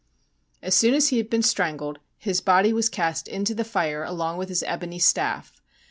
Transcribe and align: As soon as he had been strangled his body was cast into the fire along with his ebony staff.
As 0.63 0.73
soon 0.73 0.95
as 0.95 1.09
he 1.09 1.17
had 1.17 1.29
been 1.29 1.43
strangled 1.43 1.99
his 2.17 2.41
body 2.41 2.73
was 2.73 2.89
cast 2.89 3.27
into 3.27 3.53
the 3.53 3.63
fire 3.63 4.03
along 4.03 4.37
with 4.37 4.49
his 4.49 4.63
ebony 4.63 4.97
staff. 4.97 5.61